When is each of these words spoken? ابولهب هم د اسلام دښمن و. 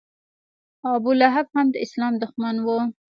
ابولهب 0.93 1.45
هم 1.55 1.67
د 1.71 1.75
اسلام 1.85 2.13
دښمن 2.21 2.55
و. 2.61 2.67